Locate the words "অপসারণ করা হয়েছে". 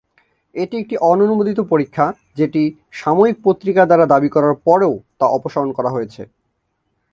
5.37-6.21